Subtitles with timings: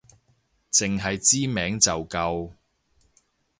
[0.71, 2.53] 淨係知名就夠